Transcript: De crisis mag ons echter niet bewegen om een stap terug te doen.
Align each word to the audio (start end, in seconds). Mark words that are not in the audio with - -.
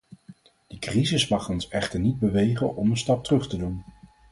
De 0.67 0.79
crisis 0.79 1.27
mag 1.27 1.49
ons 1.49 1.67
echter 1.67 1.99
niet 1.99 2.19
bewegen 2.19 2.75
om 2.75 2.89
een 2.91 2.97
stap 2.97 3.23
terug 3.23 3.47
te 3.47 3.57
doen. 3.57 3.83